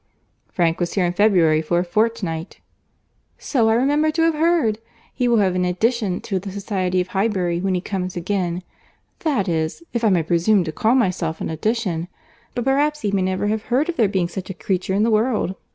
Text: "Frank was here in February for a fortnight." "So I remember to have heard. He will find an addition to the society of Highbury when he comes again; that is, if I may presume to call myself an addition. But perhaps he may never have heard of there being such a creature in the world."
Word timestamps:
"Frank 0.51 0.79
was 0.79 0.93
here 0.93 1.05
in 1.05 1.13
February 1.13 1.61
for 1.61 1.77
a 1.77 1.83
fortnight." 1.83 2.59
"So 3.37 3.69
I 3.69 3.75
remember 3.75 4.09
to 4.09 4.23
have 4.23 4.33
heard. 4.33 4.79
He 5.13 5.27
will 5.27 5.37
find 5.37 5.57
an 5.57 5.65
addition 5.65 6.21
to 6.21 6.39
the 6.39 6.51
society 6.51 6.99
of 7.01 7.09
Highbury 7.09 7.61
when 7.61 7.75
he 7.75 7.81
comes 7.81 8.17
again; 8.17 8.63
that 9.19 9.47
is, 9.47 9.83
if 9.93 10.03
I 10.03 10.09
may 10.09 10.23
presume 10.23 10.63
to 10.63 10.71
call 10.71 10.95
myself 10.95 11.39
an 11.39 11.51
addition. 11.51 12.07
But 12.55 12.65
perhaps 12.65 13.01
he 13.01 13.11
may 13.11 13.21
never 13.21 13.45
have 13.45 13.65
heard 13.65 13.89
of 13.89 13.95
there 13.97 14.07
being 14.09 14.27
such 14.27 14.49
a 14.49 14.55
creature 14.55 14.95
in 14.95 15.03
the 15.03 15.11
world." 15.11 15.53